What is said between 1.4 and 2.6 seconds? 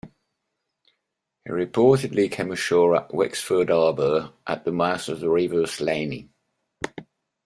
He reportedly came